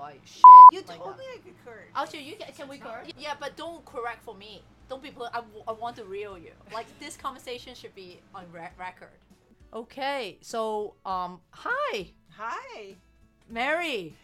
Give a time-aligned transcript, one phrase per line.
[0.00, 0.42] I shit.
[0.72, 1.18] You like told that.
[1.18, 1.88] me I could curse.
[1.94, 3.08] Actually, you can, can we curse?
[3.18, 4.62] Yeah, but don't correct for me.
[4.88, 5.10] Don't be.
[5.32, 6.52] I, w- I want to reel you.
[6.72, 9.08] Like this conversation should be on re- record.
[9.74, 12.94] Okay, so um, hi, Hi.
[13.50, 14.14] Mary.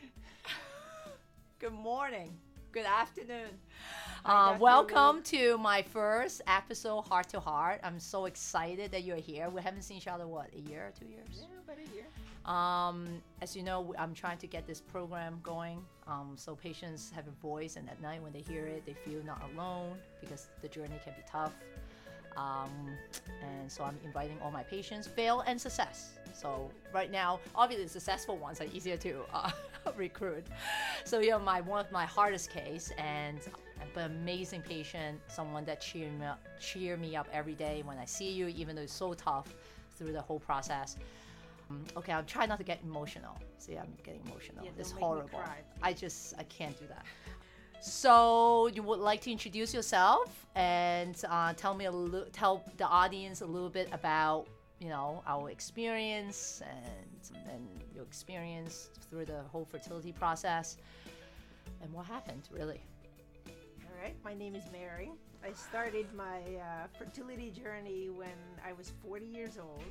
[1.58, 2.32] Good morning.
[2.72, 3.48] Good afternoon.
[4.24, 7.80] Uh, welcome to my first episode, Heart to Heart.
[7.84, 9.50] I'm so excited that you're here.
[9.50, 11.26] We haven't seen each other what a year, two years.
[11.32, 12.06] Yeah, about a year.
[12.44, 17.26] Um, as you know, I'm trying to get this program going um, so patients have
[17.26, 20.68] a voice, and at night when they hear it, they feel not alone because the
[20.68, 21.54] journey can be tough.
[22.36, 22.90] Um,
[23.42, 26.18] and so I'm inviting all my patients, fail and success.
[26.32, 29.50] So right now, obviously, successful ones are easier to uh,
[29.96, 30.46] recruit.
[31.04, 33.38] So you're my one of my hardest case, and
[33.96, 38.04] an amazing patient, someone that cheer me up, cheer me up every day when I
[38.04, 39.54] see you, even though it's so tough
[39.96, 40.96] through the whole process.
[41.70, 43.38] Um, okay, I'll try not to get emotional.
[43.58, 44.64] See, I'm getting emotional.
[44.64, 45.40] Yeah, it's don't make me horrible.
[45.82, 47.04] I just I can't do that.
[47.80, 52.86] So you would like to introduce yourself and uh, tell me a little, tell the
[52.86, 54.46] audience a little bit about
[54.80, 60.76] you know our experience and and your experience through the whole fertility process
[61.82, 62.80] and what happened really.
[63.46, 64.16] All right.
[64.24, 65.10] My name is Mary.
[65.44, 69.84] I started my uh, fertility journey when I was 40 years old.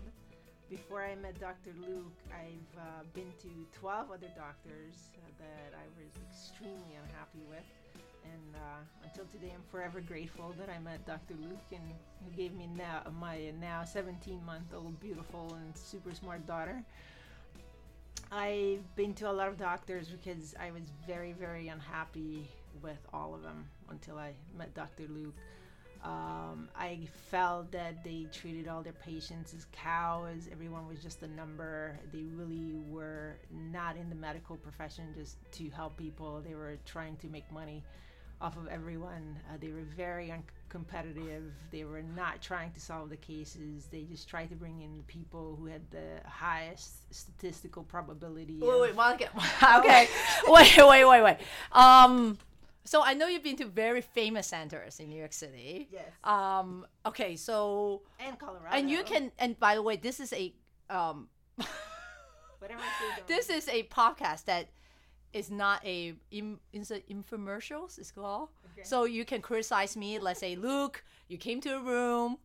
[0.69, 1.71] Before I met Dr.
[1.81, 7.63] Luk, I've uh, been to 12 other doctors uh, that I was extremely unhappy with.
[8.23, 11.35] And uh, until today, I'm forever grateful that I met Dr.
[11.41, 11.81] Luk and
[12.23, 16.83] who gave me now my now 17 month old beautiful and super smart daughter.
[18.31, 22.49] I've been to a lot of doctors because I was very, very unhappy
[22.81, 25.03] with all of them until I met Dr.
[25.09, 25.33] Luk.
[26.03, 30.49] Um, I felt that they treated all their patients as cows.
[30.51, 31.97] Everyone was just a number.
[32.11, 33.37] They really were
[33.71, 36.41] not in the medical profession just to help people.
[36.45, 37.83] They were trying to make money
[38.41, 39.39] off of everyone.
[39.49, 41.49] Uh, they were very uncompetitive.
[41.71, 43.87] They were not trying to solve the cases.
[43.89, 48.57] They just tried to bring in people who had the highest statistical probability.
[48.59, 49.29] Wait, of- wait,
[49.77, 50.09] okay.
[50.47, 51.37] wait, wait, wait, wait.
[51.71, 52.37] Um,
[52.85, 55.87] so I know you've been to very famous centers in New York City.
[55.91, 56.05] Yes.
[56.23, 58.75] Um, okay, so and Colorado.
[58.75, 60.53] and you can and by the way, this is a
[60.89, 61.29] um,
[62.59, 62.81] Whatever
[63.27, 64.69] this is a podcast that
[65.33, 68.49] is not a im, is it infomercials it's called.
[68.73, 68.83] Okay.
[68.83, 70.19] So you can criticize me.
[70.19, 72.37] Let's say, Luk, you came to a room.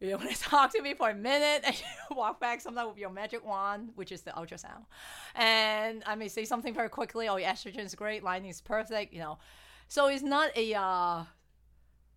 [0.00, 2.98] You want to talk to me for a minute and you walk back sometimes with
[2.98, 4.84] your magic wand, which is the ultrasound.
[5.34, 7.28] And I may say something very quickly.
[7.28, 9.38] Oh, estrogen is great, lining is perfect, you know.
[9.88, 11.24] So it's not a, uh,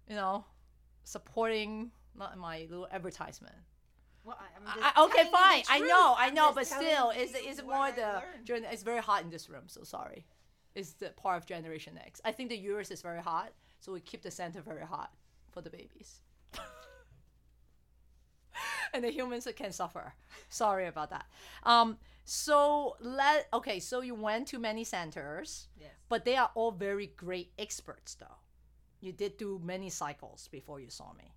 [0.08, 0.46] you know,
[1.04, 3.56] supporting not my little advertisement.
[4.24, 5.64] Well, I, I, okay, telling you the fine.
[5.70, 9.32] I know, I know, but still, it's it's more the gen- it's very hot in
[9.32, 9.64] this room.
[9.66, 10.28] So sorry,
[10.76, 12.22] it's the part of Generation Next.
[12.24, 15.12] I think the yours is very hot, so we keep the center very hot
[15.52, 16.22] for the babies.
[18.94, 20.14] and the humans can suffer.
[20.50, 21.26] Sorry about that.
[21.64, 23.80] Um, so let okay.
[23.80, 25.92] So you went to many centers, Yes.
[26.10, 28.38] but they are all very great experts, though.
[29.00, 31.34] You did do many cycles before you saw me.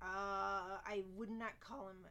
[0.00, 2.06] Uh, I would not call them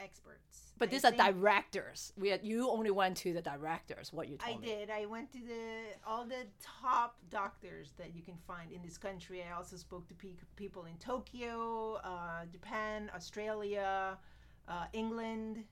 [0.00, 0.72] experts.
[0.78, 2.12] But I these are directors.
[2.18, 4.12] We had, you only went to the directors.
[4.12, 4.66] What you I me.
[4.66, 4.90] did.
[4.90, 9.42] I went to the all the top doctors that you can find in this country.
[9.42, 14.18] I also spoke to pe- people in Tokyo, uh, Japan, Australia,
[14.68, 15.64] uh, England.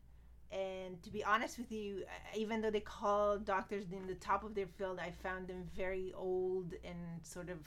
[0.52, 4.44] And to be honest with you, uh, even though they call doctors in the top
[4.44, 7.58] of their field, I found them very old and sort of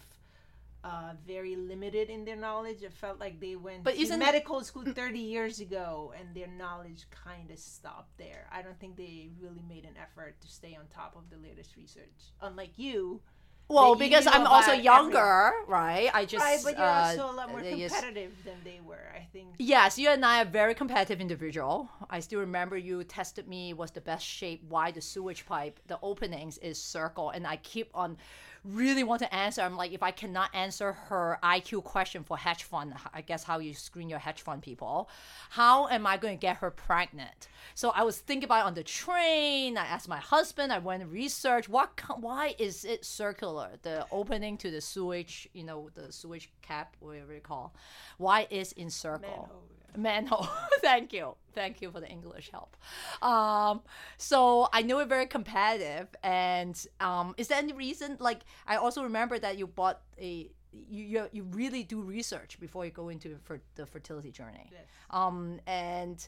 [0.87, 2.81] uh, very limited in their knowledge.
[2.81, 7.05] It felt like they went But to medical school 30 years ago and their knowledge
[7.11, 8.47] kind of stopped there.
[8.51, 11.75] I don't think they really made an effort to stay on top of the latest
[11.75, 12.31] research.
[12.41, 13.19] Unlike you,
[13.67, 16.09] Well, you because I'm also younger, right?
[16.13, 16.59] I just right?
[16.63, 19.11] But you're uh, also a lot more they just- competitive than they were.
[19.13, 19.55] I think.
[19.57, 21.89] Yes, you and I are very competitive individual.
[22.09, 25.99] I still remember you tested me was the best shape why the sewage pipe the
[26.01, 28.15] openings is circle and I keep on
[28.63, 29.61] really want to answer.
[29.61, 33.59] I'm like if I cannot answer her IQ question for hedge fund, I guess how
[33.59, 35.09] you screen your hedge fund people,
[35.49, 37.47] how am I going to get her pregnant?
[37.75, 39.77] So I was thinking about it on the train.
[39.77, 40.71] I asked my husband.
[40.71, 43.71] I went to research what why is it circular?
[43.81, 47.73] The opening to the sewage, you know, the sewage cap, whatever you call.
[48.17, 49.29] Why is in circle?
[49.29, 49.63] Manhole,
[49.97, 50.47] Manhole.
[50.81, 51.35] Thank you.
[51.53, 52.77] Thank you for the English help.
[53.21, 53.81] Um,
[54.17, 56.07] so I know it's very competitive.
[56.23, 58.17] And um, is there any reason?
[58.19, 60.51] Like, I also remember that you bought a.
[60.71, 64.69] You, you, you really do research before you go into for the fertility journey.
[64.71, 64.81] Yes.
[65.09, 66.27] Um, and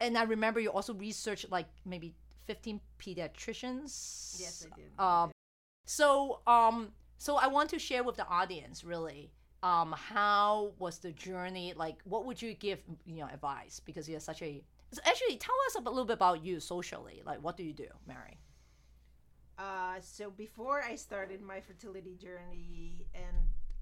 [0.00, 2.14] and I remember you also researched like maybe
[2.46, 4.40] 15 pediatricians.
[4.40, 4.98] Yes, I did.
[4.98, 5.30] Um,
[5.84, 9.30] so um, so I want to share with the audience really.
[9.62, 11.74] Um, how was the journey?
[11.76, 13.80] Like, what would you give you know advice?
[13.84, 14.62] Because you're such a
[14.92, 17.22] so actually tell us a little bit about you socially.
[17.24, 18.38] Like, what do you do, Mary?
[19.58, 23.36] Uh, so before I started my fertility journey, and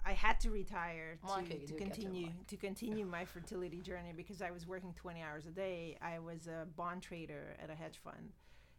[0.05, 2.47] I had to retire to, to to continue mic.
[2.49, 5.97] to continue my fertility journey because I was working 20 hours a day.
[6.03, 8.33] I was a bond trader at a hedge fund,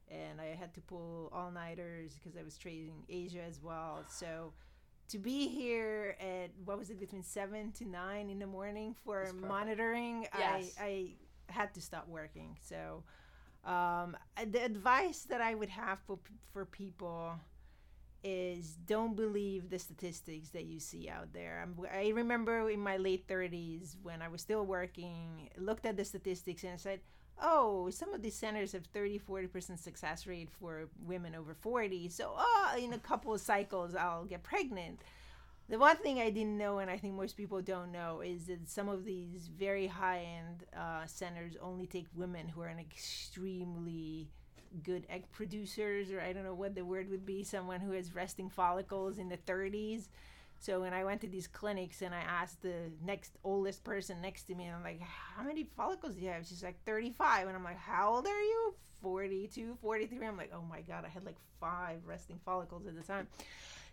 [0.09, 4.03] and I had to pull all nighters because I was trading Asia as well.
[4.09, 4.53] So
[5.09, 9.31] to be here at what was it between seven to nine in the morning for
[9.33, 10.75] monitoring, Yes.
[10.79, 11.11] I I
[11.47, 12.57] had to stop working.
[12.61, 13.03] So
[13.65, 14.15] um,
[14.51, 16.19] the advice that I would have for
[16.53, 17.33] for people
[18.23, 21.61] is don't believe the statistics that you see out there.
[21.63, 26.03] I'm, I remember in my late 30s when I was still working, looked at the
[26.03, 26.99] statistics and said,
[27.41, 32.09] "Oh, some of these centers have 30, 40% success rate for women over 40.
[32.09, 34.99] So, oh, in a couple of cycles I'll get pregnant."
[35.69, 38.67] The one thing I didn't know, and I think most people don't know, is that
[38.67, 44.29] some of these very high end uh, centers only take women who are an extremely
[44.83, 48.15] good egg producers, or I don't know what the word would be, someone who has
[48.15, 50.07] resting follicles in the 30s.
[50.59, 54.43] So when I went to these clinics and I asked the next oldest person next
[54.43, 56.45] to me, and I'm like, how many follicles do you have?
[56.45, 57.47] She's like, 35.
[57.47, 58.73] And I'm like, how old are you?
[59.01, 60.27] 42, 43.
[60.27, 63.27] I'm like, oh my God, I had like five resting follicles at the time.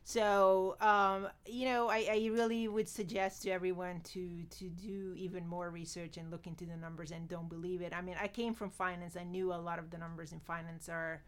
[0.02, 5.46] So, um, you know, I, I really would suggest to everyone to to do even
[5.48, 7.92] more research and look into the numbers and don't believe it.
[7.92, 9.16] I mean, I came from finance.
[9.16, 11.22] I knew a lot of the numbers in finance are,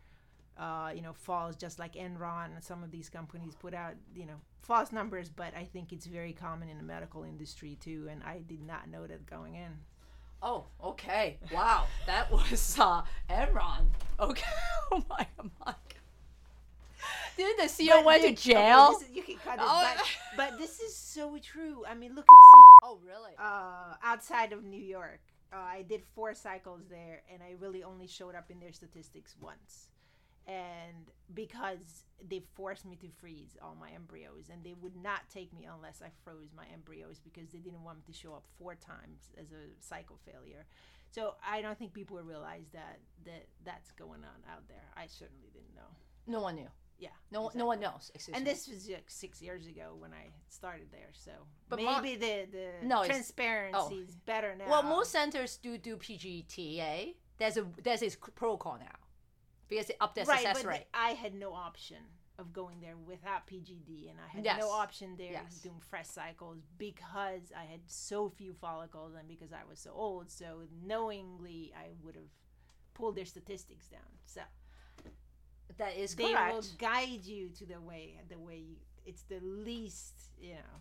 [0.59, 4.27] uh, you know, false, just like Enron and some of these companies put out, you
[4.27, 5.29] know, false numbers.
[5.29, 8.89] But I think it's very common in the medical industry too, and I did not
[8.91, 9.71] know that going in.
[10.43, 11.37] Oh, okay.
[11.53, 13.87] Wow, that was uh, Enron.
[14.21, 14.43] Okay.
[14.91, 15.27] Oh my
[15.65, 15.75] god.
[17.37, 18.99] Didn't the CEO But went to okay, jail?
[19.01, 19.95] is- you can cut it, Oh.
[19.97, 20.07] but,
[20.51, 21.85] but this is so true.
[21.89, 23.33] I mean, look at oh really?
[23.39, 25.21] uh, outside of New York.
[25.53, 29.37] Uh, I did four cycles there, and I really only showed up in their statistics
[29.41, 29.89] once.
[30.49, 35.53] And because they forced me to freeze all my embryos, and they would not take
[35.53, 38.75] me unless I froze my embryos because they didn't want me to show up four
[38.75, 40.65] times as a cycle failure.
[41.11, 44.85] So I don't think people realize that that that's going on out there.
[44.97, 45.91] I certainly didn't know.
[46.27, 46.69] no one knew.
[46.99, 47.11] Yeah.
[47.31, 48.11] No, no one knows.
[48.35, 48.51] And me.
[48.51, 51.31] this was like six years ago when I started there, so
[51.69, 54.09] But maybe the the No, transparency oh.
[54.09, 54.69] is better now.
[54.69, 57.15] Well, most centers do do PGTA.
[57.39, 59.08] There's a there's a protocol now
[59.69, 60.87] because they up their right, success but rate.
[60.95, 61.99] I had no option
[62.39, 64.59] of going there without PGD, and I had Yes.
[64.61, 65.55] no option there Yes.
[65.63, 70.31] doing fresh cycles because I had so few follicles and because I was so old.
[70.31, 72.31] So knowingly, I would have
[72.95, 74.01] pulled their statistics down.
[74.25, 74.43] So
[75.77, 80.15] that is they will guide you to the way the way you, it's the least
[80.41, 80.81] you know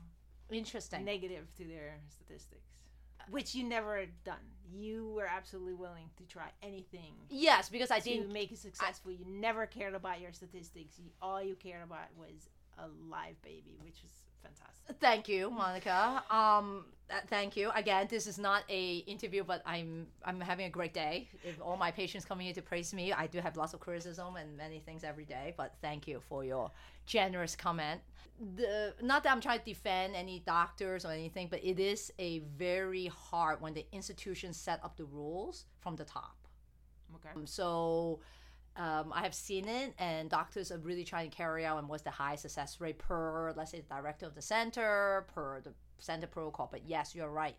[0.49, 1.03] Interesting.
[1.03, 2.71] negative to their statistics,
[3.29, 4.35] which you never done.
[4.69, 8.33] You were absolutely willing to try anything yes, because I to didn't.
[8.33, 9.11] make it successful.
[9.11, 10.99] you never cared about your statistics.
[10.99, 14.11] You, all you cared about was a live baby, which was
[14.43, 14.97] fantastic.
[14.99, 16.23] Thank you, Monica.
[16.29, 16.85] Um,
[17.27, 18.07] thank you again.
[18.09, 21.27] This is not a interview, but I'm I'm having a great day.
[21.43, 24.35] If all my patients coming here to praise me, I do have lots of criticism
[24.35, 25.53] and many things every day.
[25.57, 26.71] But thank you for your
[27.05, 28.01] generous comment.
[28.55, 32.39] The not that I'm trying to defend any doctors or anything, but it is a
[32.57, 36.35] very hard when the institution set up the rules from the top.
[37.15, 37.29] Okay.
[37.35, 38.19] Um, so
[38.77, 42.03] um, I have seen it, and doctors are really trying to carry out and what's
[42.03, 46.27] the high success rate per, let's say, the director of the center, per the center
[46.27, 46.69] protocol.
[46.71, 47.55] But yes, you're right.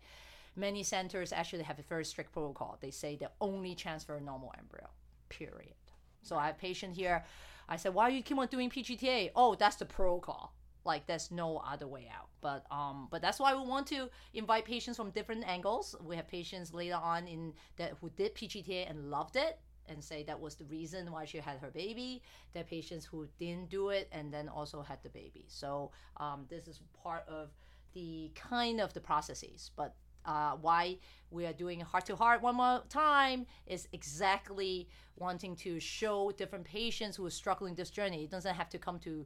[0.55, 2.77] Many centers actually have a very strict protocol.
[2.79, 4.89] They say they only transfer a normal embryo,
[5.27, 5.75] period.
[6.21, 7.25] So I have a patient here.
[7.67, 9.31] I said, why do you keep on doing PGTA?
[9.35, 10.53] Oh, that's the protocol.
[10.85, 12.29] Like there's no other way out.
[12.41, 15.95] But um, but that's why we want to invite patients from different angles.
[16.01, 19.59] We have patients later on in that who did PGTA and loved it
[19.89, 22.21] and say that was the reason why she had her baby.
[22.55, 25.45] Are patients who didn't do it and then also had the baby.
[25.47, 27.49] So um, this is part of
[27.93, 29.71] the kind of the processes.
[29.75, 30.97] But uh, why
[31.31, 36.65] we are doing heart to heart one more time is exactly wanting to show different
[36.65, 38.23] patients who are struggling this journey.
[38.23, 39.25] It doesn't have to come to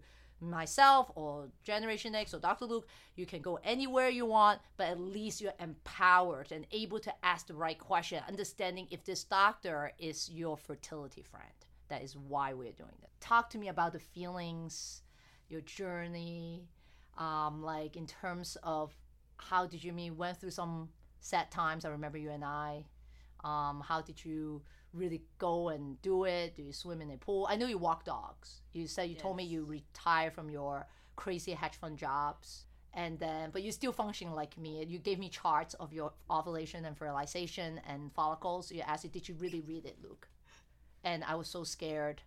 [0.50, 2.66] myself or Generation Next or Dr.
[2.66, 2.86] Luk.
[3.16, 7.48] You can go anywhere you want, but at least you're empowered and able to ask
[7.48, 11.54] the right question, understanding if this doctor is your fertility friend.
[11.90, 13.10] That is why we're doing that.
[13.20, 15.04] Talk to me about the feelings,
[15.50, 16.68] your journey,
[17.18, 18.94] um, like in terms of
[19.38, 21.86] how did you mean went through some sad times.
[21.86, 22.86] I remember you and I.
[23.44, 24.62] Um, how did you
[24.94, 26.56] really go and do it?
[26.56, 27.48] Do you swim in a pool?
[27.50, 28.62] I know you walk dogs.
[28.74, 32.66] You said you told me you retire from your crazy hedge fund jobs.
[32.96, 34.86] And then, but you still function like me.
[34.88, 38.72] You gave me charts of your ovulation and fertilization and follicles.
[38.72, 40.28] You asked me, did you really read it, Luk?
[41.04, 42.22] And I was so scared.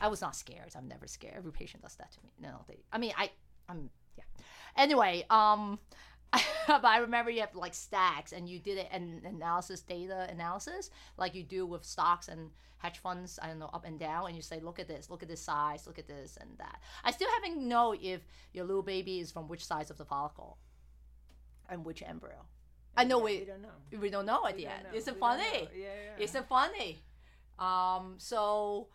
[0.00, 0.72] I was not scared.
[0.74, 1.34] I'm never scared.
[1.36, 2.32] Every patient does that to me.
[2.40, 2.78] No, they.
[2.90, 3.30] I mean, I.
[3.68, 3.90] I'm.
[4.16, 4.24] Yeah.
[4.76, 5.78] Anyway, um,
[6.66, 10.90] but I remember you have like stacks, and you did it an analysis, data analysis,
[11.16, 13.38] like you do with stocks and hedge funds.
[13.42, 15.40] I don't know, up and down, and you say, look at this, look at this
[15.42, 16.80] size, look at this and that.
[17.04, 18.20] I still haven't know if
[18.52, 20.58] your little baby is from which size of the follicle,
[21.68, 22.44] and which embryo.
[22.96, 23.98] I know we, we don't know.
[24.00, 24.84] we don't know at We the end.
[24.90, 24.96] know.
[24.96, 25.68] Isn't We funny?
[25.74, 25.86] Yeah,
[26.18, 26.24] yeah.
[26.24, 27.02] Isn't funny?
[27.58, 28.88] Um, so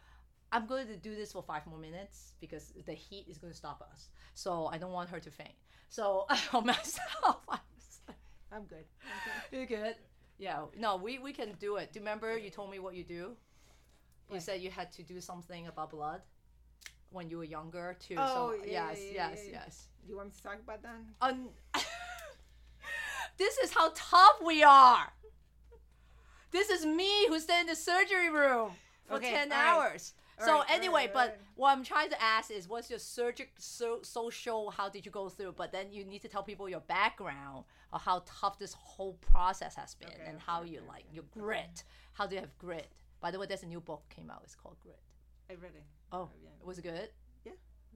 [0.51, 3.58] I'm going to do this for five more minutes because the heat is going to
[3.58, 4.10] stop us.
[4.34, 5.54] So I don't want her to faint.
[5.89, 7.38] So I'll myself.
[8.51, 8.86] I'm good.
[9.51, 9.96] you good?
[10.38, 10.62] Yeah.
[10.77, 11.94] No, we, we can do it.
[11.94, 13.32] Do you remember you told me what you do?
[14.32, 16.22] You said you had to do something about blood
[17.12, 18.15] when you were younger too.
[18.18, 19.88] Oh, so yeah, yes, yeah, yes, yeah, yes.
[20.04, 20.96] Do you want me to talk about that?
[21.22, 21.50] Un-
[23.38, 25.13] this is how tough we are.
[26.51, 28.72] This is me who stayed in the surgery room
[29.08, 30.12] for Okay, 10 all right.
[30.39, 31.38] So right, anyway, right, but right.
[31.56, 35.30] what I'm trying to ask is what's your surgic so, social how did you go
[35.30, 35.54] through?
[35.54, 39.75] But then you need to tell people your background or how tough this whole process
[39.75, 41.84] has been Okay, and okay, how you okay, like your grit.
[42.13, 42.88] How do you have grit?
[43.22, 44.42] By the way, there's a new book came out.
[44.44, 45.00] It's called Grit.
[45.50, 45.84] I read it.
[46.12, 46.50] Oh, oh yeah.
[46.63, 47.10] was it good?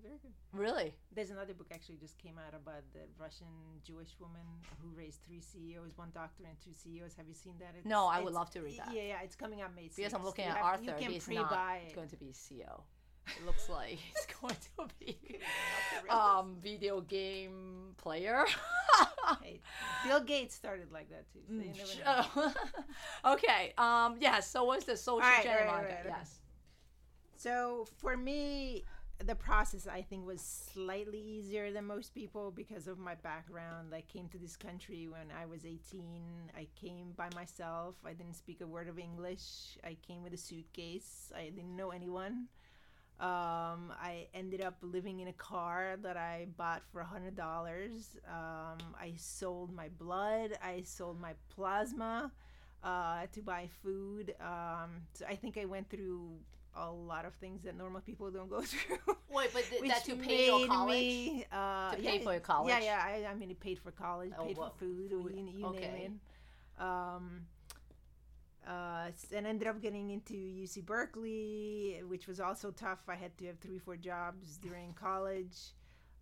[0.01, 0.31] Very good.
[0.53, 0.93] Really?
[1.13, 3.47] There's another book actually just came out about the Russian
[3.83, 4.41] Jewish woman
[4.81, 7.15] who raised three CEOs, one doctor and two CEOs.
[7.17, 7.73] Have you seen that?
[7.77, 8.93] It's, No, I would love to read that.
[8.93, 9.95] Yeah, yeah, it's coming out May 6th.
[9.97, 10.83] Because I'm looking You at have- Arthur.
[10.85, 11.95] You can he's pre-buy not it.
[11.95, 12.81] going to be CEO.
[13.37, 15.39] It looks like he's going to be
[16.09, 18.43] Um, video game player.
[19.43, 19.61] hey,
[20.03, 21.39] Bill Gates started like that too.
[21.47, 22.53] So you never know.
[23.25, 23.33] Oh.
[23.33, 23.73] okay.
[23.77, 24.15] Um.
[24.19, 24.49] Yes.
[24.49, 25.99] so what's the social right, right, right, okay.
[26.07, 26.39] Yes.
[27.35, 28.83] So for me,
[29.25, 33.93] the process I think was slightly easier than most people because of my background.
[33.93, 36.51] I came to this country when I was 18.
[36.57, 37.95] I came by myself.
[38.05, 39.77] I didn't speak a word of English.
[39.83, 41.33] I came with a suitcase.
[41.35, 42.47] I didn't know anyone.
[43.19, 48.15] Um, I ended up living in a car that I bought for a hundred dollars.
[48.25, 50.57] Um, I sold my blood.
[50.63, 52.31] I sold my plasma
[52.81, 54.33] uh, to buy food.
[54.39, 56.31] Um, so I think I went through
[56.75, 58.97] a lot of things that normal people don't go through.
[59.31, 60.95] Wait, but th- that to pay your college?
[60.97, 62.73] me, uh, To pay yeah, for your college?
[62.79, 63.27] Yeah, yeah.
[63.27, 65.79] I, I mean, it paid for college, Oh, paid for food, you, you okay.
[65.91, 66.19] name
[66.77, 66.81] it.
[66.81, 67.41] Um,
[68.67, 72.99] uh, and ended up getting into UC Berkeley, which was also tough.
[73.07, 75.73] I had to have three, four jobs during college.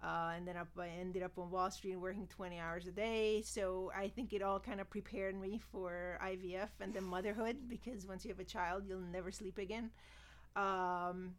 [0.02, 3.42] Uh, and then up, I ended up on Wall Street working 20 hours a day.
[3.44, 8.06] So I think it all kind of prepared me for IVF and then motherhood because
[8.06, 9.90] once you have a child, you'll never sleep again.
[10.56, 11.36] Um,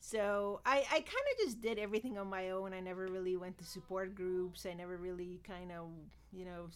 [0.00, 2.72] so I, I kind of just did everything on my own.
[2.72, 4.66] I never really went to support groups.
[4.66, 5.88] I never really kind of,
[6.32, 6.68] you know,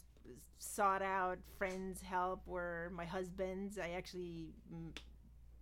[0.58, 3.78] sought out friends' help or my husband's.
[3.78, 4.48] I actually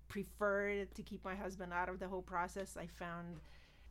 [0.09, 2.77] preferred to keep my husband out of the whole process.
[2.77, 3.41] I found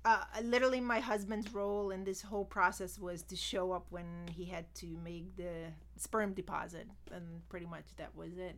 [0.04, 4.46] uh, literally my husband's role in this whole process was to show up when he
[4.46, 8.56] had to make the sperm deposit, and pretty much that was it.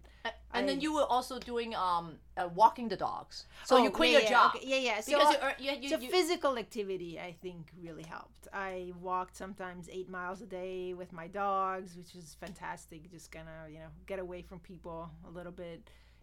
[0.53, 3.45] And then you were also doing um uh, walking the dogs.
[3.65, 5.01] So you Oh, quit yeah, your job okay, Yeah, yeah.
[5.01, 8.91] So, because uh, you, you, you, so you, physical activity i think really helped i
[9.01, 13.79] walked sometimes eight miles a day with my dogs which was fantastic just gonna you
[13.79, 15.81] know get away from people a little bit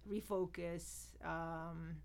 [0.08, 1.96] refocus um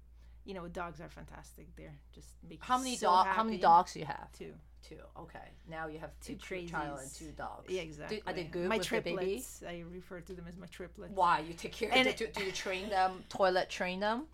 [0.45, 3.27] you know dogs are fantastic they're just make how many so dog?
[3.27, 4.31] How many dogs do you have?
[4.37, 4.53] two
[4.87, 4.97] Two.
[5.19, 5.39] Okay.
[5.67, 7.65] Now you have Two two child and two dogs.
[7.69, 9.15] yeah Do- exactly are they good my with the baby?
[9.15, 11.89] triplets i refer to them as my triplets Why you take care?
[11.91, 13.23] And do, it- do, do you train them?
[13.29, 14.25] Toilet train them?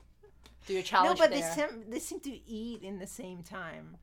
[0.68, 1.30] Do you challenge them?
[1.30, 1.56] no but their?
[1.56, 3.96] they seem, they seem to eat in the same time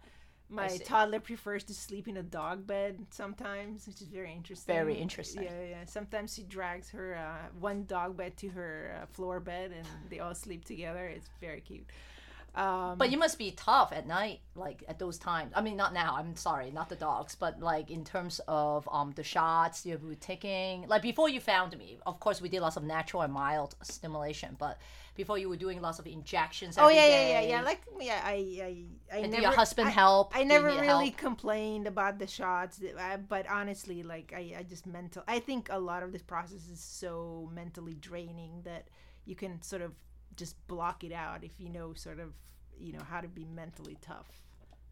[0.50, 4.74] my toddler prefers to sleep in a dog bed sometimes which is very interesting.
[4.74, 5.42] Very interesting.
[5.44, 5.84] yeah yeah.
[5.84, 10.20] Sometimes she drags her uh, one dog bed to her uh, floor bed and they
[10.20, 11.06] all sleep together.
[11.06, 11.86] It's very cute
[12.58, 15.52] um, But you must be tough at night, like at those times.
[15.54, 16.16] I mean, not now.
[16.16, 20.14] I'm sorry, not the dogs, but like in terms of um the shots you were
[20.16, 20.86] taking.
[20.88, 24.56] Like before you found me, of course, we did lots of natural and mild stimulation.
[24.58, 24.78] But
[25.14, 26.76] before you were doing lots of injections.
[26.78, 28.34] oh yeah yeah yeah yeah like yeah I
[29.12, 30.32] I, I And never your husband I, help?
[30.36, 31.16] I never really help?
[31.16, 35.22] complained about the shots, uh, but honestly, like I, I just mental.
[35.28, 38.88] I think a lot of this process is so mentally draining that
[39.24, 39.92] you can sort of
[40.38, 42.32] just block it out if you know sort of
[42.80, 44.30] you know how to be mentally tough,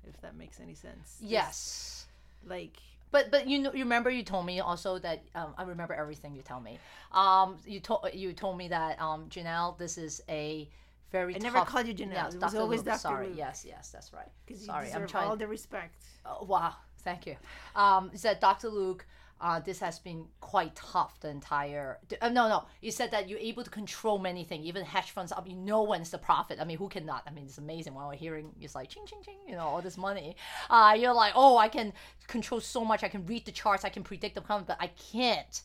[0.06, 1.16] if that makes any sense.
[1.20, 2.06] Just, Yes.
[2.46, 2.76] like.
[3.12, 6.34] But But you know, you remember you told me also that um, I remember everything
[6.34, 6.78] you tell me.
[7.12, 10.68] Um, you told you told me that um, Janelle, this is a
[11.12, 11.42] very I tough.
[11.54, 12.12] never called you Janelle.
[12.12, 12.60] Yeah, it was Dr.
[12.60, 12.86] always Luk.
[12.86, 12.98] Dr.
[12.98, 13.28] Sorry.
[13.28, 13.38] Luk.
[13.38, 14.28] Yes, yes, that's right.
[14.44, 15.28] Because you Sorry, deserve I'm trying.
[15.28, 16.02] all the respect.
[16.26, 16.74] Oh, wow,
[17.04, 17.36] thank you.
[17.76, 18.68] Um, you said Dr.
[18.68, 19.06] Luk,
[19.40, 21.98] uh, this has been quite tough the entire.
[22.20, 25.30] Uh, no, no, you said that you're able to control many things, even hedge funds
[25.32, 25.46] up.
[25.46, 26.58] You know when it's the profit.
[26.60, 27.22] I mean, who cannot?
[27.26, 29.82] I mean, it's amazing when we're hearing it's like ching ching ching, you know, all
[29.82, 30.36] this money.
[30.70, 31.92] Uh, you're like, oh, I can
[32.28, 33.04] control so much.
[33.04, 33.84] I can read the charts.
[33.84, 35.62] I can predict the outcome, but I can't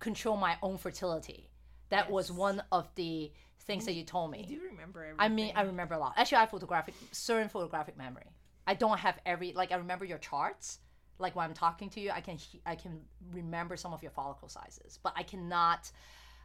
[0.00, 1.48] control my own fertility.
[1.90, 4.44] That was one of the things that you told me.
[4.48, 5.20] Do you remember everything?
[5.20, 6.14] I mean, I remember a lot.
[6.16, 8.26] Actually, I have photographic, certain photographic memory.
[8.66, 10.78] I don't have every like I remember your charts.
[11.18, 13.00] Like when I'm talking to you, I can I can
[13.32, 15.90] remember some of your follicle sizes, but I cannot,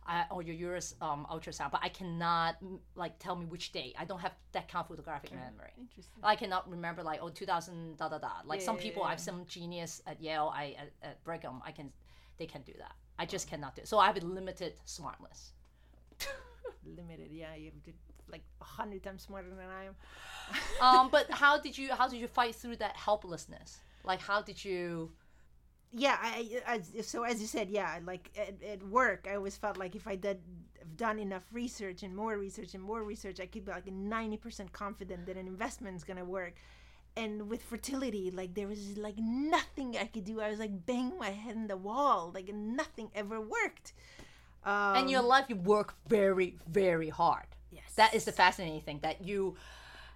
[0.07, 1.71] uh, or your uterus um, ultrasound.
[1.71, 3.93] But I cannot mm, like tell me which day.
[3.97, 5.71] I don't have that kind of photographic memory.
[5.79, 6.21] Interesting.
[6.23, 8.29] I cannot remember like oh 2000 da da da.
[8.45, 11.91] Like some people, yeah, I've some genius at Yale, I at, at Brigham, I can,
[12.37, 12.95] they can do that.
[13.19, 13.81] I just cannot do.
[13.81, 13.87] It.
[13.87, 15.53] So I have a limited smartness.
[16.85, 17.31] Limited.
[17.31, 17.93] Yeah, you're d-
[18.31, 19.95] like a hundred times smarter than I am.
[20.81, 23.79] um, but how did you how did you fight through that helplessness?
[24.07, 25.11] Like how did you?
[25.93, 29.77] yeah I, I so as you said yeah like at, at work i always felt
[29.77, 30.39] like if i did
[30.97, 35.25] done enough research and more research and more research i could be like 90% confident
[35.27, 36.55] that an investment is going to work
[37.15, 41.17] and with fertility like there was like nothing i could do i was like banging
[41.17, 43.93] my head in the wall like nothing ever worked
[44.67, 47.45] um, and your life you work very very hard.
[47.71, 49.55] yes That is the fascinating thing that you.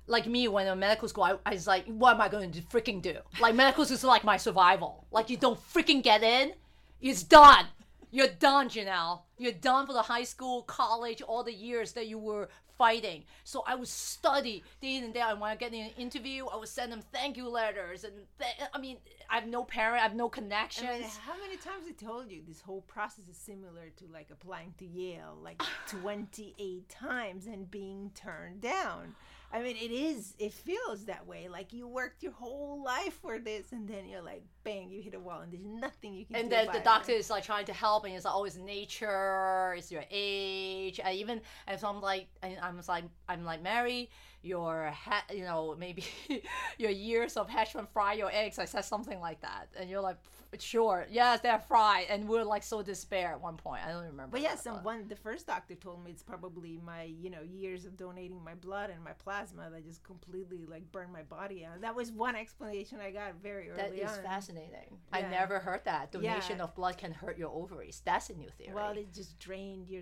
[0.08, 2.62] Like me, when in medical school, I, I was like, "What am I going to
[2.62, 5.05] freaking do?" Like medical school is like my survival.
[5.12, 6.53] Like you don't freaking get in,
[7.01, 7.65] it's done.
[8.13, 9.22] You're done, Janelle.
[9.38, 13.24] You're done for the high school, college, all the years that you were fighting.
[13.43, 15.31] So I would study day in and day out.
[15.34, 18.03] And when I get in an interview, I would send them thank you letters.
[18.03, 18.98] And th- I mean,
[19.29, 20.89] I have no parent, I have no connections.
[20.89, 24.29] I mean, how many times I told you this whole process is similar to like
[24.31, 29.15] applying to Yale, like 28 times and being turned down.
[29.53, 31.48] I mean, it is, it feels that way.
[31.50, 35.13] Like you worked your whole life for this, and then you're like, bang, you hit
[35.13, 36.40] a wall, and there's nothing you can do.
[36.42, 37.20] and then the doctor it.
[37.20, 41.14] is like trying to help and it's like, oh it's nature it's your age I
[41.14, 44.09] even and so i'm like i'm like i'm like mary
[44.42, 46.03] your ha- you know maybe
[46.77, 50.01] your years of hash from fry your eggs i said something like that and you're
[50.01, 50.18] like
[50.59, 54.31] sure yes they're fried and we're like so despair at one point i don't remember
[54.31, 57.42] But that, yes, and one the first doctor told me it's probably my you know
[57.42, 61.64] years of donating my blood and my plasma that just completely like burned my body
[61.64, 61.79] out.
[61.81, 64.24] That was one explanation I got very early that is on.
[64.24, 66.64] fascinating i never heard that donation Yeah.
[66.64, 70.01] of blood can hurt your ovaries that's a new theory Well, it just drained your.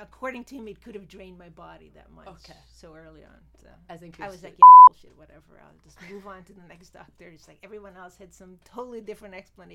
[0.00, 2.28] According to him, it could have drained my body that much.
[2.28, 2.58] Okay.
[2.72, 5.60] So early on, so i think I was like, yeah, bullshit, whatever.
[5.60, 7.28] I'll just move on to the next doctor.
[7.34, 9.71] It's like everyone else had some totally different explanation.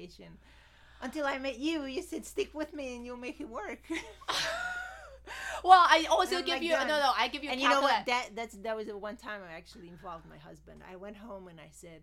[1.01, 3.79] Until I met you, you said stick with me and you'll make it work.
[5.63, 6.87] well i also give you no done.
[6.87, 8.05] no i give you a and you know what?
[8.05, 10.81] That that's that was the one time I actually involved my husband.
[10.89, 12.01] I went home and I said,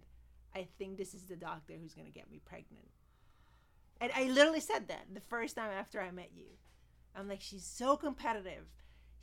[0.55, 2.89] I think this is the doctor who's gonna get me pregnant.
[4.01, 6.47] And I literally said that the first time after I met you.
[7.17, 8.67] I'm like, she's so competitive.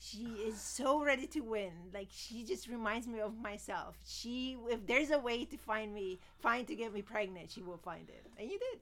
[0.03, 1.73] She is so ready to win.
[1.93, 3.97] Like she just reminds me of myself.
[4.07, 7.77] She if there's a way to find me, find to get me pregnant, she will
[7.77, 8.25] find it.
[8.39, 8.79] And you did.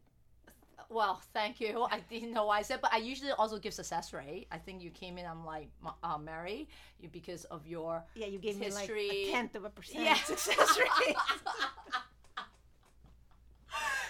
[0.90, 1.86] Well, thank you.
[1.92, 4.48] I didn't know why I said, but I usually also give success rate.
[4.50, 5.26] I think you came in.
[5.26, 5.70] I'm like,
[6.02, 6.70] uh, Mary,
[7.02, 10.14] you because of your Yeah, you gave me like a tenth of a percent Yeah.
[10.24, 11.16] success rate.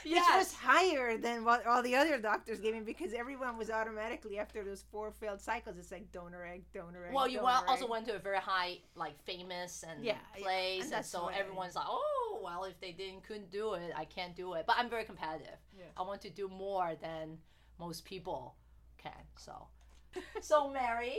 [0.04, 4.40] which was higher than what all the other doctors gave me because everyone was automatically
[4.40, 5.78] after those four failed cycles.
[5.78, 7.14] It's like donor egg, donor egg.
[7.14, 7.92] Well, you donor also egg.
[7.92, 11.28] went to a very high, like famous and Yeah, yeah, place, and and, that's so
[11.28, 14.66] everyone's like, oh, well, if they didn't couldn't do it, I can't do it.
[14.68, 15.58] But I'm very competitive.
[15.78, 15.86] Yeah.
[15.98, 17.38] I want to do more than
[17.80, 18.56] most people
[18.98, 19.12] can.
[19.38, 19.68] So,
[20.42, 21.18] so Mary,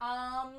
[0.00, 0.52] um,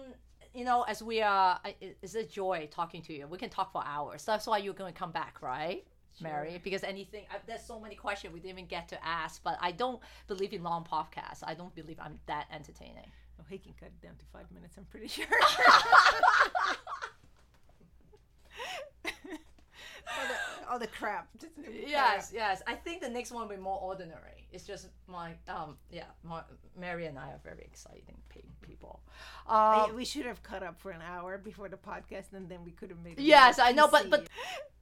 [0.54, 3.28] you know, as we are, it's a joy talking to you.
[3.28, 4.26] We can talk for hours.
[4.26, 5.86] That's why you're going to come back, right?
[6.20, 9.58] Mary, because anything, I, there's so many questions we didn't even get to ask, but
[9.62, 11.44] I don't believe in long podcasts.
[11.44, 13.12] I don't believe I'm that entertaining.
[13.40, 14.76] Oh, he can cut it down to five minutes.
[14.78, 15.26] I'm pretty sure.
[20.72, 21.28] all, the, crap.
[21.86, 22.62] Yes, yes.
[22.68, 24.48] I think the next one will be more ordinary.
[24.52, 26.42] It's just my, um, yeah, my,
[26.80, 28.16] Mary and I are very exciting
[28.62, 29.02] people.
[29.48, 32.72] Um, we should have cut up for an hour before the podcast, and then we
[32.72, 33.20] could have made.
[33.20, 34.28] it Yes, I know, but- but-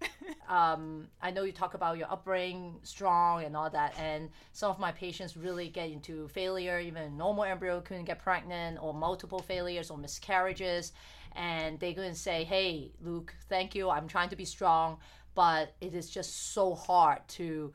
[0.49, 4.79] um, I know you talk about your upbringing, strong, and all that, and some of
[4.79, 6.79] my patients really get into failure.
[6.79, 10.93] Even normal embryo couldn't get pregnant, or multiple failures, or miscarriages,
[11.35, 13.89] and they're going to say, "Hey, Luk, thank you.
[13.89, 14.99] I'm trying to be strong,
[15.39, 17.71] but it is just so hard to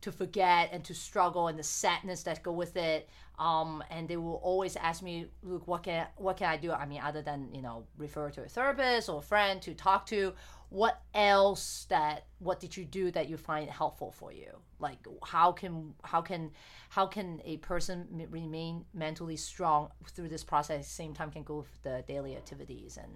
[0.00, 3.10] to forget and to struggle and the sadness that go with it.
[3.38, 6.72] Um, and they will always ask me, "Look, what can what can I do?
[6.72, 10.06] I mean, other than you know refer to a therapist or a friend to talk
[10.06, 10.32] to,
[10.70, 14.52] what else that what did you do that you find helpful for you?
[14.78, 16.52] Like how can how can
[16.88, 20.76] how can a person remain mentally strong through this process?
[20.76, 23.12] At the same time, can go with the daily activities and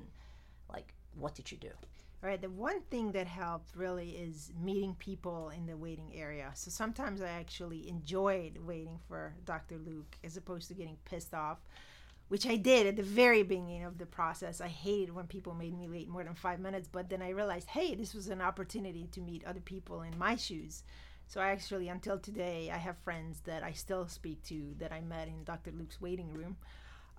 [0.68, 1.72] like what did you do?
[2.22, 6.52] Right, the one thing that helped really is meeting people in the waiting area.
[6.54, 9.76] So sometimes I actually enjoyed waiting for Dr.
[9.84, 11.58] Luk as opposed to getting pissed off,
[12.28, 14.60] which I did at the very beginning of the process.
[14.60, 17.68] I hated when people made me wait more than five minutes, but then I realized,
[17.68, 20.84] hey, this was an opportunity to meet other people in my shoes.
[21.26, 25.00] So I actually, until today, I have friends that I still speak to that I
[25.00, 25.72] met in Dr.
[25.72, 26.56] Luk's waiting room.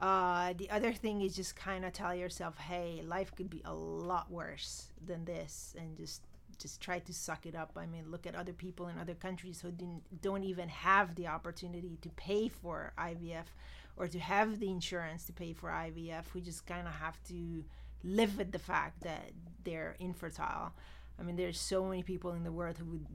[0.03, 3.73] Uh, the other thing is just kind of tell yourself, hey, life could be a
[3.73, 6.23] lot worse than this, and just
[6.59, 7.71] just try to suck it up.
[7.77, 11.27] I mean, look at other people in other countries who didn't, don't even have the
[11.27, 13.45] opportunity to pay for IVF
[13.95, 17.63] or to have the insurance to pay for IVF, who just kind of have to
[18.03, 19.31] live with the fact that
[19.63, 20.73] they're infertile.
[21.17, 23.05] I mean, there's so many people in the world who would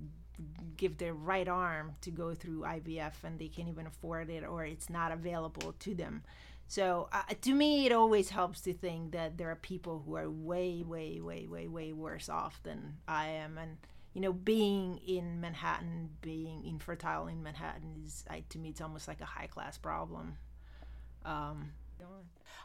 [0.76, 4.64] give their right arm to go through IVF and they can't even afford it or
[4.64, 6.22] it's not available to them.
[6.70, 10.28] So uh, to me, it always helps to think that there are people who are
[10.30, 13.56] way, way, way, way, way worse off than I am.
[13.56, 13.78] And
[14.12, 19.08] you know, being in Manhattan, being infertile in Manhattan is, I, to me, it's almost
[19.08, 20.36] like a high class problem.
[21.24, 21.72] Um,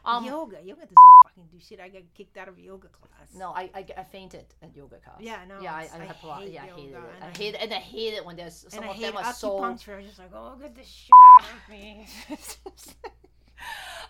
[0.04, 1.80] Um, yoga, yoga doesn't fucking do shit.
[1.80, 3.28] I got kicked out of yoga class.
[3.34, 5.16] No, I, I, I fainted at yoga class.
[5.20, 6.06] Yeah, no, Yeah, I, I, I
[6.42, 7.14] hate Yeah, I hated yoga, it.
[7.16, 8.96] and I I hate it, and I hate it when there's some and I of
[8.96, 9.64] hate them are so.
[9.64, 12.06] I'm just like, oh, get the shit out of me.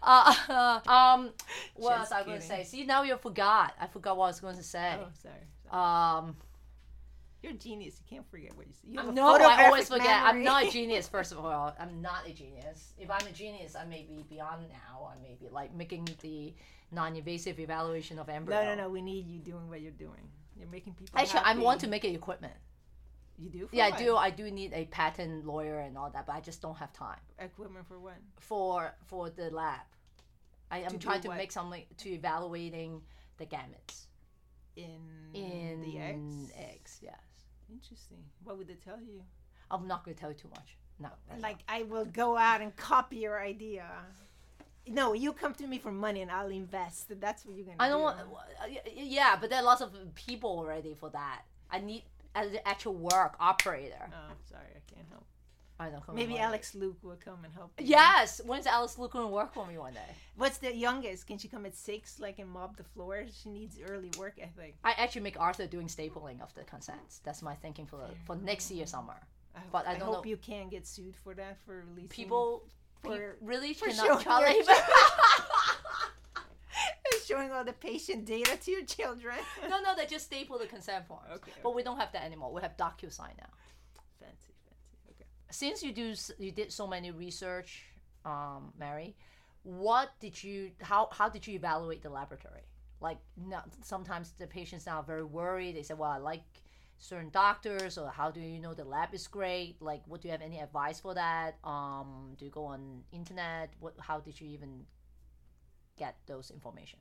[0.05, 1.31] Uh, um,
[1.75, 2.65] what Just else I was going to say?
[2.65, 3.75] See, now you forgot.
[3.81, 4.97] I forgot what I was going to say.
[4.99, 5.35] oh, sorry.
[5.71, 6.19] sorry.
[6.19, 6.37] Um,
[7.43, 7.97] You're a genius.
[7.99, 8.89] You can't forget what you say.
[8.91, 10.23] You no, I always forget.
[10.23, 11.09] I'm not a genius.
[11.09, 12.93] First of all, I'm not a genius.
[12.99, 15.11] If I'm a genius, I may be beyond now.
[15.13, 16.55] I may be like making the
[16.93, 18.63] non-invasive evaluation of embryo.
[18.63, 18.89] No, no, no.
[18.89, 20.29] We need you doing what you're doing.
[20.57, 21.19] You're making people.
[21.19, 22.55] Actually, I want to make it equipment.
[23.37, 23.67] You do?
[23.67, 24.17] For Yeah, I do.
[24.17, 27.19] I do need a patent lawyer and all that, but I just don't have time
[27.39, 28.15] Equipment for what?
[28.39, 29.81] for for the lab.
[30.75, 31.37] I am To trying to what?
[31.37, 33.01] make something to evaluating
[33.41, 34.07] the gametes
[34.77, 35.01] In
[35.33, 36.53] in the eggs.
[36.71, 36.93] eggs.
[37.03, 37.15] Yes,
[37.73, 38.23] Interesting.
[38.45, 39.23] What would they tell you?
[39.71, 40.77] I'm not going to tell you too much.
[41.01, 41.09] No,
[41.41, 43.85] Like I will go out and copy your idea.
[44.87, 47.09] No, you come to me for money and I'll invest.
[47.21, 47.77] That's what you're gonna.
[47.81, 48.05] I don't do.
[48.05, 48.19] want.
[48.63, 51.43] uh, Yeah, but there are lots of people already for that.
[51.71, 52.03] I need
[52.35, 54.05] the actual work operator.
[54.13, 55.25] Oh, sorry, I can't help.
[55.81, 56.15] I don't know.
[56.15, 57.73] Maybe Alex Luk will come and help.
[57.81, 57.87] you.
[57.89, 58.41] Yes.
[58.45, 60.15] When's Alex Luk going to work for me one day?
[60.37, 61.27] What's the youngest?
[61.27, 63.41] Can she come at six, like and mop the floors?
[63.43, 64.77] She needs early work ethic.
[64.85, 67.19] I actually make Arthur doing stapling of the consents.
[67.25, 69.17] That's my thinking for for next year summer.
[69.57, 72.09] I, But I I don't hope know- you can get sued for that for releasing
[72.09, 72.63] People,
[73.03, 74.55] pe- really for cannot showing Charlie.
[74.57, 74.65] your
[77.27, 79.37] showing all the patient data to your children.
[79.69, 81.25] no, no, they just staple the consent forms.
[81.37, 82.53] Okay, But we don't have that anymore.
[82.53, 83.49] We have DocuSign now.
[85.55, 87.85] Since you do, you did so many research,
[88.25, 89.15] um, Mary.
[89.63, 90.73] What did you?
[90.83, 92.67] How how did you evaluate the laboratory?
[93.01, 95.77] Like, no, sometimes the patients are very worried.
[95.77, 96.43] They say, "Well, I like
[96.99, 100.33] certain doctors," or "How do you know the lab is great?" Like, what do you
[100.33, 101.55] have any advice for that?
[101.63, 103.75] Um, do you go on internet?
[103.79, 103.95] What?
[104.01, 104.87] How did you even
[105.97, 106.99] get those information?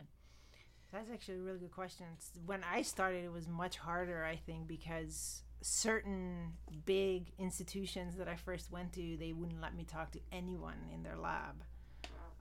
[0.92, 2.06] That's actually a really good question.
[2.46, 6.54] When I started, it was much harder, I think, because certain
[6.86, 11.04] big institutions that I first went to, they wouldn't let me talk to anyone in
[11.04, 11.64] their lab.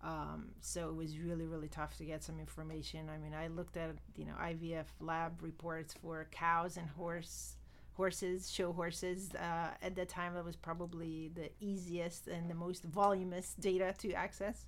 [0.03, 3.09] Um, so it was really, really tough to get some information.
[3.09, 7.57] I mean, I looked at you know IVF lab reports for cows and horse
[7.95, 9.33] horses, show horses.
[9.35, 14.13] Uh, at that time, that was probably the easiest and the most voluminous data to
[14.13, 14.67] access.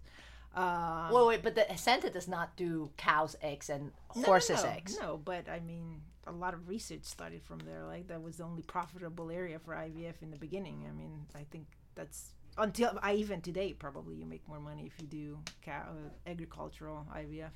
[0.54, 4.62] Um, Wait, wait, but the center does not do cows' eggs and no, no, horses'
[4.62, 4.98] no, eggs.
[5.00, 7.84] No, but I mean, a lot of research started from there.
[7.84, 10.86] Like that was the only profitable area for IVF in the beginning.
[10.88, 15.00] I mean, I think that's until I even today probably you make more money if
[15.00, 17.50] you do cow, uh, agricultural IVF.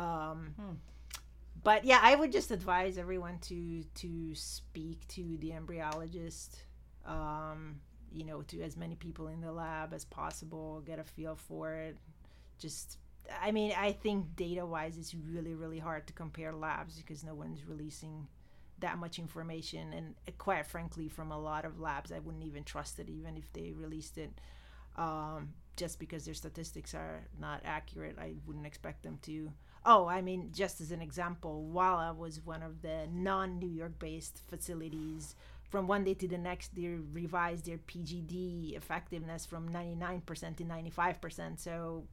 [0.00, 0.72] Um, Hmm.
[1.62, 6.56] But yeah, I would just advise everyone to to speak to the embryologist.
[7.06, 7.80] Um,
[8.12, 11.74] you know, to as many people in the lab as possible, get a feel for
[11.74, 11.96] it.
[12.58, 12.98] Just
[13.42, 17.34] I mean, I think data wise, it's really, really hard to compare labs because no
[17.34, 18.26] one's releasing
[18.80, 19.92] that much information.
[19.92, 23.36] And uh, quite frankly, from a lot of labs, I wouldn't even trust it, even
[23.36, 24.32] if they released it,
[24.96, 28.18] um, just because their statistics are not accurate.
[28.18, 29.52] I wouldn't expect them to.
[29.86, 33.98] Oh, I mean, just as an example, WALA was one of the non New York
[33.98, 35.34] based facilities
[35.74, 41.58] from one day to the next they revised their pgd effectiveness from 99% to 95%
[41.58, 42.04] so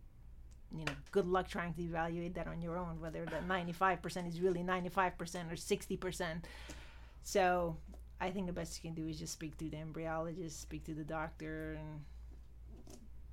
[0.77, 4.39] you know good luck trying to evaluate that on your own whether that 95% is
[4.39, 6.43] really 95% or 60%
[7.23, 7.75] so
[8.19, 10.93] i think the best you can do is just speak to the embryologist speak to
[10.93, 12.01] the doctor and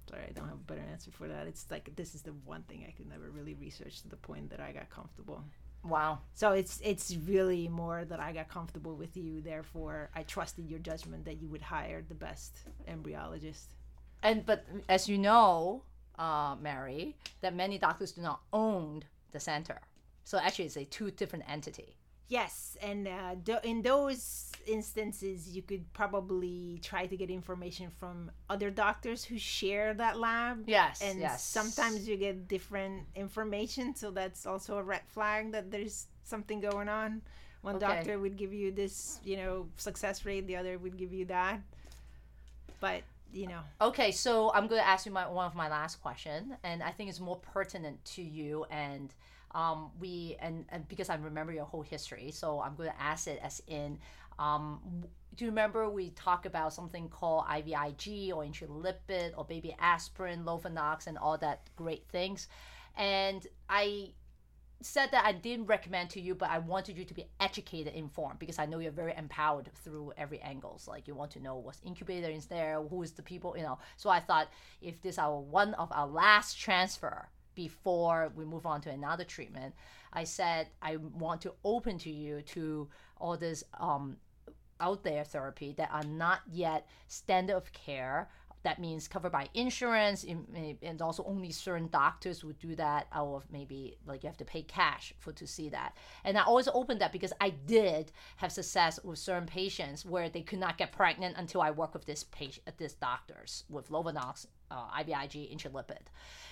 [0.09, 2.63] sorry i don't have a better answer for that it's like this is the one
[2.63, 5.43] thing i could never really research to the point that i got comfortable
[5.85, 6.19] Wow.
[6.35, 9.41] so it's it's really more that I got comfortable with you.
[9.41, 13.67] Therefore, I trusted your judgment that you would hire the best embryologist.
[14.23, 15.85] And but as you know,
[16.19, 19.81] uh, Mary, that many doctors do not own the center.
[20.25, 21.97] So actually, it's a two different entity.
[22.29, 28.71] Yes, and uh, in those instances, you could probably try to get information from other
[28.71, 30.65] doctors who share that lab.
[30.69, 31.01] Yes.
[31.01, 31.43] and yes.
[31.43, 36.91] sometimes you get different information, so that's also a red flag that there's something going
[36.91, 37.23] on.
[37.63, 37.87] One Okay.
[37.87, 41.61] doctor would give you this, you know, success rate, the other would give you that.
[42.81, 43.03] But
[43.33, 46.57] you know, Okay, so I'm going to ask you my one of my last question,
[46.65, 49.15] and I think it's more pertinent to you and
[49.53, 53.27] um, we and, and because I remember your whole history, so I'm going to ask
[53.27, 53.99] it as in.
[54.39, 60.45] Um, do you remember we talk about something called IVIG or intralipid or baby aspirin,
[60.45, 62.49] Lovenox, and all that great things?
[62.97, 64.11] And I
[64.81, 68.39] said that I didn't recommend to you, but I wanted you to be educated, informed,
[68.39, 70.87] because I know you're very empowered through every angles.
[70.87, 73.79] Like you want to know what's incubator is there, who is the people, you know.
[73.97, 74.49] So I thought
[74.81, 79.75] if this our one of our last transfer before we move on to another treatment,
[80.13, 82.89] I said I want to open to you to
[83.21, 84.17] all this um,
[84.81, 88.29] out there therapy that are not yet standard of care
[88.63, 93.07] that means covered by insurance in- in- and also only certain doctors would do that
[93.17, 95.97] or maybe like you have to pay cash for to see that.
[96.25, 100.43] And i always open that because i did have success with certain patients where they
[100.43, 104.89] could not get pregnant until i work with this patient this doctors with lovenox uh,
[104.99, 105.99] IVIG intralipid.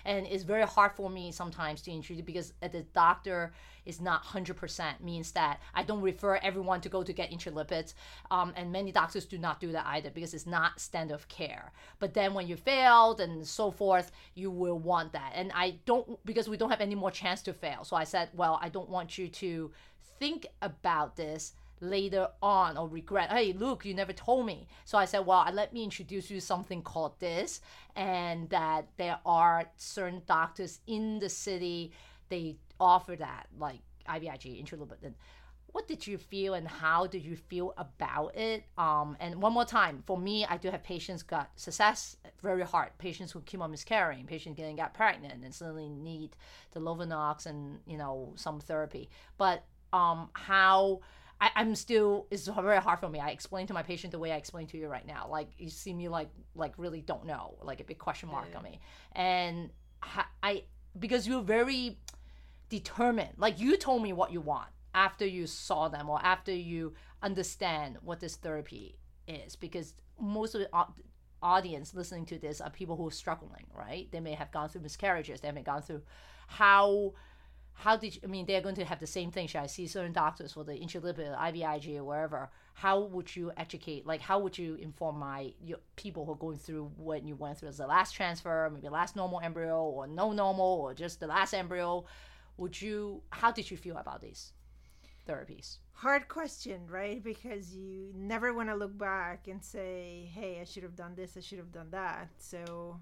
[0.05, 3.53] And it's very hard for me sometimes to introduce because the doctor
[3.85, 7.95] is not 100% means that I don't refer everyone to go to get intralipids.
[8.31, 11.73] Um, and many doctors do not do that either because it's not standard of care.
[11.99, 15.33] But then when you failed and so forth, you will want that.
[15.35, 17.85] And I don't, because we don't have any more chance to fail.
[17.85, 19.71] So I said, well, I don't want you to
[20.19, 24.67] think about this later on or regret hey Luk you never told me.
[24.85, 27.61] So i said well let me introduce you something called this
[27.95, 31.93] and that there are certain doctors in the city
[32.29, 35.15] they offer that like ivig intralipid and
[35.73, 38.65] what did you feel and how did you feel about it?
[38.79, 42.91] Um, and one more time for me i do have patients got success very hard.
[42.99, 46.37] Patients who keep on miscarrying patients getting got pregnant and suddenly need
[46.73, 49.09] the lovenox and you know some therapy.
[49.37, 51.01] But um, how
[51.41, 53.21] I, I'm still it's very hard for me.
[53.21, 55.29] I explain to my patient the way I explain to you right now.
[55.31, 58.63] Like you see me like like really don't know, like a big question mark on
[58.63, 58.81] me.
[59.13, 59.71] And
[60.43, 60.65] I
[60.99, 61.99] because you're very
[62.69, 63.35] determined.
[63.37, 67.99] Like you told me what you want after you saw them or after you understand
[68.03, 68.97] what this therapy
[69.29, 69.57] is.
[69.57, 70.71] Because most of the
[71.43, 74.11] audience listening to this are people who are struggling, right?
[74.11, 75.41] They may have gone through miscarriages.
[75.41, 76.03] They may have gone through
[76.47, 77.13] how
[77.79, 79.47] how did you, I mean they're going to have the same thing?
[79.47, 82.51] Should I see certain doctors for the intralipid, IVIG, or wherever?
[82.75, 84.07] How would you educate?
[84.07, 87.59] Like how would you inform my your, people who are going through what you went
[87.59, 91.27] through as the last transfer, maybe last normal embryo, or no normal, or just the
[91.27, 92.05] last embryo?
[92.57, 93.23] Would you?
[93.31, 94.53] How did you feel about these
[95.29, 95.77] therapies?
[95.97, 97.23] hard question, right?
[97.23, 101.37] Because you never want to look back and say, "Hey, I should have done this.
[101.37, 103.01] I should have done that." So,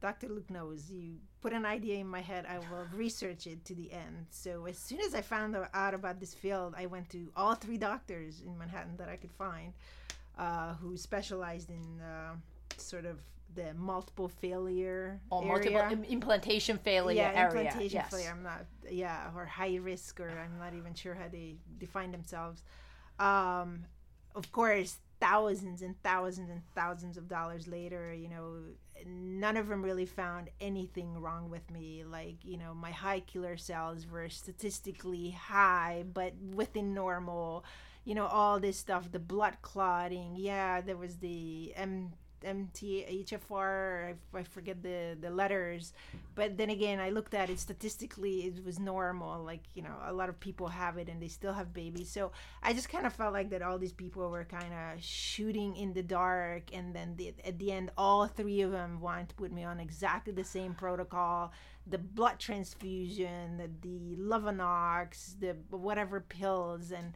[0.00, 0.28] Dr.
[0.28, 0.90] Luk knows.
[0.90, 4.26] You put an idea in my head, I will research it to the end.
[4.30, 7.78] So, as soon as I found out about this field, I went to all three
[7.78, 9.72] doctors in Manhattan that I could find,
[10.38, 12.34] uh, who specialized in uh,
[12.76, 13.18] sort of
[13.54, 15.52] the multiple failure Or area.
[15.52, 17.46] multiple im- implantation failure yeah, area?
[17.46, 18.10] implantation yes.
[18.10, 18.30] failure.
[18.30, 22.62] I'm not, yeah, or high risk, or I'm not even sure how they define themselves.
[23.18, 23.84] Um,
[24.34, 28.56] of course, thousands and thousands and thousands of dollars later, you know,
[29.06, 32.04] none of them really found anything wrong with me.
[32.04, 37.64] Like, you know, my high killer cells were statistically high, but within normal.
[38.04, 40.34] You know, all this stuff, the blood clotting.
[40.36, 42.12] Yeah, there was the M.
[42.42, 45.92] MTHFR, I, I forget the, the letters,
[46.34, 49.42] but then again, I looked at it statistically, it was normal.
[49.42, 52.10] Like, you know, a lot of people have it and they still have babies.
[52.10, 55.76] So I just kind of felt like that all these people were kind of shooting
[55.76, 56.70] in the dark.
[56.72, 59.80] And then the, at the end, all three of them wanted to put me on
[59.80, 61.52] exactly the same protocol
[61.90, 66.92] the blood transfusion, the, the Lovenox, the whatever pills.
[66.92, 67.14] And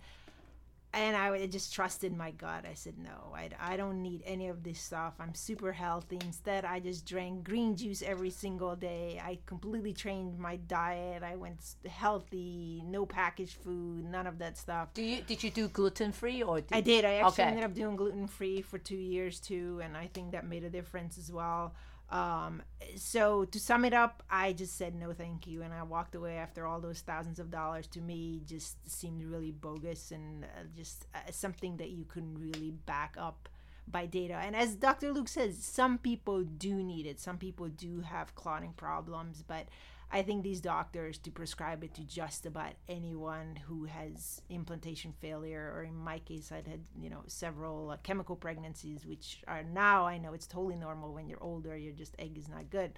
[0.94, 2.64] and I just trusted my gut.
[2.70, 5.14] I said, no, I, I don't need any of this stuff.
[5.18, 6.18] I'm super healthy.
[6.20, 9.20] Instead, I just drank green juice every single day.
[9.22, 11.22] I completely changed my diet.
[11.22, 14.92] I went healthy, no packaged food, none of that stuff.
[14.92, 16.60] Do you did you do gluten free or?
[16.60, 17.04] Did I did.
[17.04, 17.50] I actually Okay.
[17.50, 20.70] ended up doing gluten free for two years too, and I think that made a
[20.70, 21.74] difference as well.
[22.12, 22.62] Um,
[22.94, 26.36] so to sum it up, I just said no, thank you, and I walked away
[26.36, 27.86] after all those thousands of dollars.
[27.88, 32.70] To me, just seemed really bogus and uh, just uh, something that you couldn't really
[32.70, 33.48] back up
[33.88, 34.34] by data.
[34.34, 35.12] And as Dr.
[35.12, 37.18] Luk says, some people do need it.
[37.18, 39.66] Some people do have clotting problems, but
[40.14, 45.72] I think these doctors to prescribe it to just about anyone who has implantation failure,
[45.74, 50.04] or in my case, I'd had you know several uh, chemical pregnancies, which are now
[50.04, 51.74] I know it's totally normal when you're older.
[51.76, 52.92] Your just egg is not good.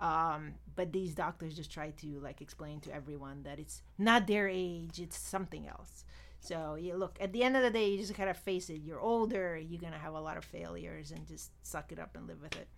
[0.00, 4.48] Um, but these doctors just try to like explain to everyone that it's not their
[4.48, 6.04] age; it's something else.
[6.40, 8.80] So you look at the end of the day, you just gotta face it.
[8.82, 12.26] You're older, you're gonna have a lot of failures, and just suck it up and
[12.26, 12.68] live with it.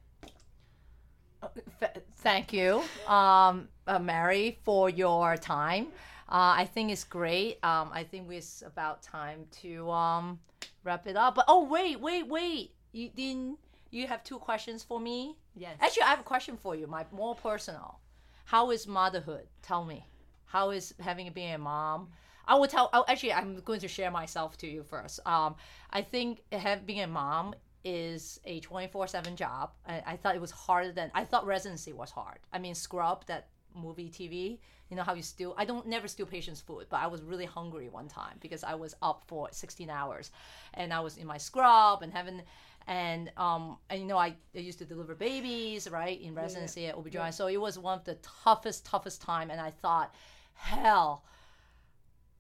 [1.81, 5.87] Th- thank you, um, uh, Mary, for your time.
[6.29, 7.59] Uh, I think it's great.
[7.65, 10.39] Um, I think it's about time to um,
[10.85, 11.35] wrap it up.
[11.35, 12.73] But oh, wait, wait, wait!
[12.93, 13.59] You didn't.
[13.91, 15.37] You have two questions for me.
[15.57, 15.77] Yes.
[15.81, 16.87] Actually, I have a question for you.
[16.87, 18.01] My more personal.
[18.45, 19.47] How is motherhood?
[19.63, 20.07] Tell me.
[20.47, 22.09] How is having being a mom?
[22.47, 22.91] I will tell.
[22.93, 25.21] Oh, actually, I'm going to share myself to you first.
[25.27, 25.55] Um,
[25.91, 29.71] I think having a mom is a 24/7 job.
[29.87, 31.47] I, I thought it was harder than I thought.
[31.47, 32.39] Residency was hard.
[32.53, 34.59] I mean, Scrub that movie TV.
[34.91, 35.55] You know how you steal?
[35.59, 38.75] I don't never steal patients' food, but I was really hungry one time because I
[38.75, 40.31] was up for 16 hours,
[40.75, 42.43] and I was in my scrub and having
[42.89, 46.97] and um and you know I, I used to deliver babies right in residency at
[46.97, 50.15] OB/GYN so it was one of the toughest toughest time and I thought
[50.55, 51.23] hell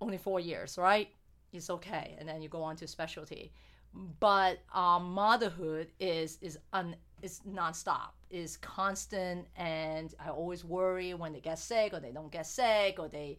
[0.00, 1.10] only four years right
[1.52, 3.52] it's okay and then you go on to specialty
[3.94, 11.32] but um, motherhood is is un is nonstop is constant and I always worry when
[11.32, 13.38] they get sick or they don't get sick or they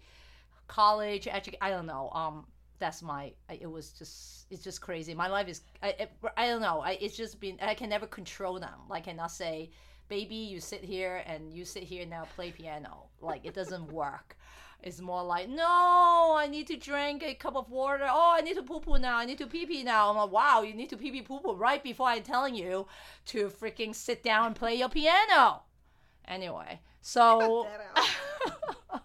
[0.68, 2.46] college edu- I don't know um
[2.80, 5.14] that's my it was just it's just crazy.
[5.14, 8.08] My life is I, it, I don't know I, it's just been I can never
[8.08, 8.80] control them.
[8.90, 9.72] Like I cannot say
[10.10, 13.10] baby you sit here and you sit here now play piano.
[13.22, 14.38] Like it doesn't work
[14.82, 18.08] it's more like no I need to drink a cup of water.
[18.10, 19.18] Oh I need to poo poo now.
[19.18, 20.10] I need to pee pee now.
[20.10, 22.88] I'm like wow you need to pee pee poo poo right before I'm telling you
[23.28, 25.64] to freaking sit down and play your piano.
[26.28, 27.68] Anyway so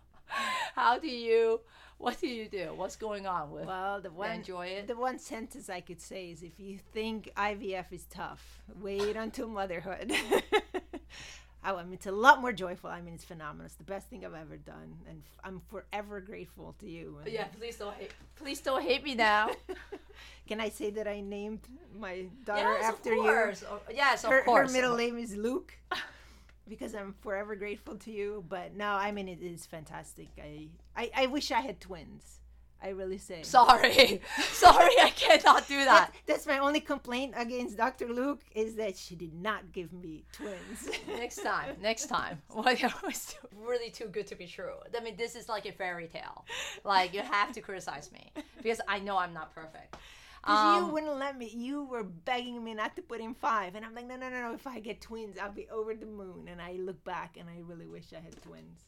[0.75, 1.61] how do you
[1.97, 2.73] what do you do?
[2.75, 4.89] What's going on with Well, the one enjoy it?
[4.89, 9.49] the one sentence I could say is if you think IVF is tough, wait until
[9.49, 10.13] motherhood.
[11.65, 12.91] I mean, it's a lot more joyful.
[12.91, 13.65] I mean, it's phenomenal.
[13.67, 17.19] It's the best thing I've ever done, and f- I'm forever grateful to you.
[17.25, 19.51] And yeah please don't hate please don't hate me now
[20.47, 21.61] Can I say that I named
[21.99, 24.31] my daughter yes after of course Oh, yes of?
[24.31, 25.73] Her, course her middle name is Luk,
[26.69, 28.45] because I'm forever grateful to you.
[28.49, 30.29] But no, I mean, it is fantastic.
[30.39, 32.41] I, I, I wish I had twins.
[32.83, 33.43] I really say.
[33.43, 34.21] sorry
[34.53, 38.09] sorry I cannot do that That- that's my only complaint against Dr.
[38.09, 40.89] Luk is that she did not give me twins.
[41.09, 45.17] next time next time well it was really too good to be true i mean
[45.17, 46.45] this is like a fairy tale
[46.85, 49.97] like you have to criticize me because i know i'm not perfect
[50.45, 51.49] Because you Um, wouldn't let me.
[51.49, 54.39] You were begging me not to put in five, and I'm like, no, no, no,
[54.47, 54.51] no.
[54.53, 56.49] If I get twins, I'll be over the moon.
[56.51, 58.79] And I look back, and I really wish I had twins.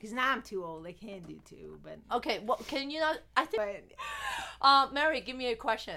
[0.00, 0.86] Because now I'm too old.
[0.86, 1.78] I can't do two.
[1.84, 3.84] But okay well can you not i think but
[4.62, 5.96] uh mary give me a question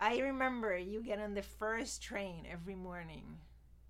[0.00, 3.38] I remember you get on the first train every morning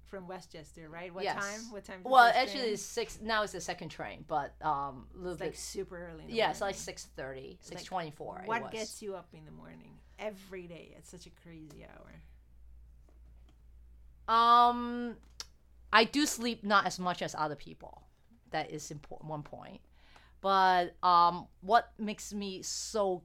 [0.04, 1.12] from Westchester, right?
[1.12, 1.34] What Yes.
[1.34, 1.72] time?
[1.72, 2.00] What time?
[2.04, 5.56] well actually it's six now it's the second train but um a little it's like
[5.56, 6.24] super early.
[6.24, 8.72] In the yeah it's like 6.30 like, 6.24 it What was.
[8.72, 12.20] gets you up in the morning every day at such a crazy hour?
[14.26, 15.16] Um,
[15.92, 18.04] I do sleep not as much as other people.
[18.54, 19.28] That is important.
[19.28, 19.80] One point,
[20.40, 23.24] but um, what makes me so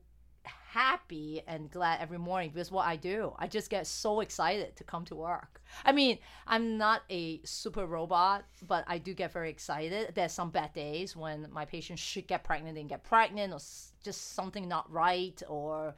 [0.72, 4.84] happy and glad every morning because what I do, I just get so excited to
[4.84, 5.62] come to work.
[5.86, 10.14] I mean, I'm not a super robot, but I do get very excited.
[10.16, 13.60] There's some bad days when my patients should get pregnant and get pregnant, or
[14.04, 15.94] just something not right, or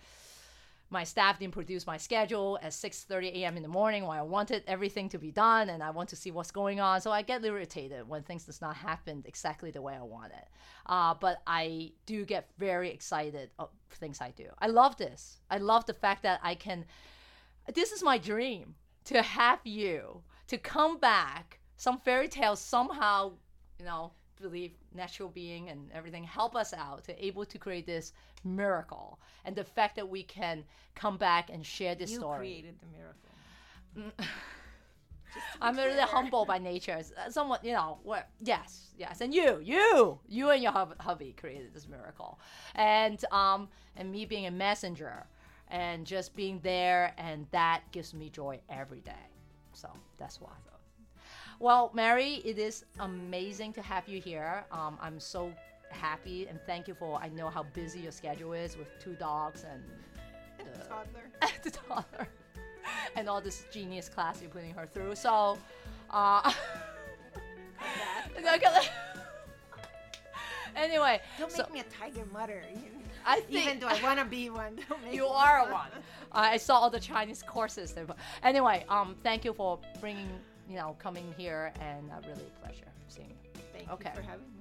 [0.92, 3.56] my staff didn't produce my schedule at 6:30 a.m.
[3.56, 6.32] in the morning when I wanted everything to be done and I want to see
[6.32, 7.00] what's going on.
[7.00, 10.48] So I get irritated when things does not happen exactly the way I want it.
[10.86, 14.48] Uh, but I do get very excited of things I do.
[14.60, 15.40] I love this.
[15.50, 16.86] I love the fact that I can.
[17.74, 18.76] This is my dream
[19.06, 21.60] to have you to come back.
[21.78, 23.32] Some fairy tale somehow,
[23.80, 24.12] you know,
[24.42, 28.14] believe natural being and everything help us out to able to create this
[28.44, 30.64] miracle and the fact that we can
[30.96, 32.38] come back and share this you story.
[32.38, 34.26] created the miracle.
[35.62, 37.00] i'm really humble by nature.
[37.18, 39.22] Uh, you know what yes yes.
[39.22, 42.40] And you you you and your hub- hubby created this miracle.
[42.76, 45.26] And um and me being a messenger
[45.70, 49.28] and just being there and that gives me joy every day.
[49.74, 50.52] So that's why
[51.62, 54.66] well, Mary, it is amazing to have you here.
[54.72, 55.54] Um, I'm so
[55.90, 57.20] happy and thank you for.
[57.22, 59.84] I know how busy your schedule is with two dogs and
[60.58, 61.30] the, Toddler.
[61.64, 62.28] the toddler
[63.16, 65.14] and all this genius class you're putting her through.
[65.16, 65.60] So,
[66.10, 66.52] uh,
[70.76, 72.64] anyway, Don't so make me a tiger mother.
[73.24, 75.90] I think Even though I want to be one, don't make you are one.
[76.32, 78.06] I saw all the Chinese courses there.
[78.06, 80.28] But anyway, um, thank you for bringing,
[80.72, 83.62] you know, coming here, and uh, really a pleasure seeing you.
[83.74, 84.10] Thank Okay.
[84.10, 84.46] you for having